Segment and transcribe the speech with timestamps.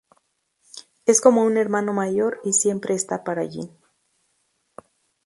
[1.05, 3.69] Es como un hermano mayor y siempre esta para Gin.